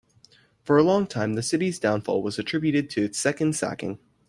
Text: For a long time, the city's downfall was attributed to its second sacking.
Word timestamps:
For 0.63 0.79
a 0.79 0.83
long 0.83 1.05
time, 1.05 1.35
the 1.35 1.43
city's 1.43 1.77
downfall 1.77 2.23
was 2.23 2.39
attributed 2.39 2.89
to 2.89 3.03
its 3.03 3.19
second 3.19 3.55
sacking. 3.55 3.99